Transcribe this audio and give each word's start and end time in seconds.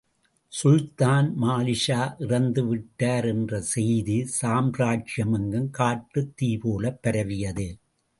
சுல்தான் 0.53 1.27
Malik Shah 1.41 1.99
இறந்துவிட்டார் 2.19 3.27
என்ற 3.27 3.61
செய்தி 3.61 4.17
சாம்ராஜ்யமெங்கும் 4.41 5.69
காட்டுத் 5.69 6.37
தீ 6.37 6.57
போலப் 6.57 6.99
பரவியது. 7.01 7.67